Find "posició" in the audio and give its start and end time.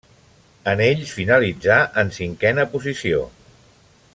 2.73-3.21